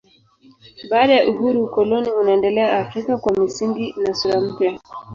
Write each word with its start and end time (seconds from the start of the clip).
Baada 0.89 1.13
ya 1.13 1.29
uhuru 1.29 1.63
ukoloni 1.63 2.11
unaendelea 2.11 2.79
Afrika 2.79 3.17
kwa 3.17 3.33
misingi 3.33 3.93
na 3.97 4.13
sura 4.13 4.41
mpya. 4.41 4.79